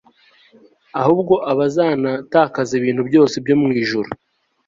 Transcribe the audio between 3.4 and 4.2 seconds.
byo mu Ijuru